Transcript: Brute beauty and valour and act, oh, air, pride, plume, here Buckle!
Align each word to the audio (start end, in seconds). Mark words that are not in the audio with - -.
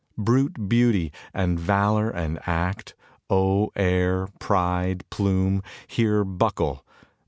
Brute 0.17 0.67
beauty 0.67 1.13
and 1.31 1.59
valour 1.59 2.09
and 2.09 2.39
act, 2.47 2.95
oh, 3.29 3.69
air, 3.75 4.29
pride, 4.39 5.07
plume, 5.11 5.61
here 5.85 6.23
Buckle! 6.23 6.83